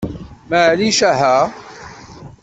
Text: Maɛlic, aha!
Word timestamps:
Maɛlic, 0.49 0.99
aha! 1.09 1.35